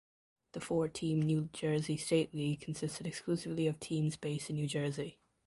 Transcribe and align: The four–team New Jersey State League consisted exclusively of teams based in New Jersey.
The 0.53 0.59
four–team 0.59 1.21
New 1.21 1.49
Jersey 1.53 1.95
State 1.95 2.33
League 2.33 2.61
consisted 2.61 3.05
exclusively 3.05 3.67
of 3.67 3.79
teams 3.79 4.15
based 4.17 4.49
in 4.49 4.55
New 4.55 4.65
Jersey. 4.65 5.19